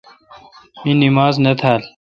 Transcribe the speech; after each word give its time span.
می 0.83 0.91
نماز 1.01 1.33
نہ 1.43 1.51
تھال۔ 1.59 1.81